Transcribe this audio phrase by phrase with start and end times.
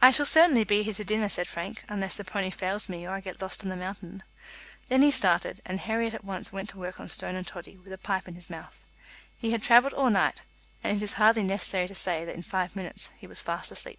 [0.00, 3.14] "I shall certainly be here to dinner," said Frank, "unless the pony fails me or
[3.16, 4.22] I get lost on the mountain."
[4.88, 7.92] Then he started, and Herriot at once went to work on Stone and Toddy, with
[7.92, 8.78] a pipe in his mouth.
[9.36, 10.42] He had travelled all night,
[10.84, 13.98] and it is hardly necessary to say that in five minutes he was fast asleep.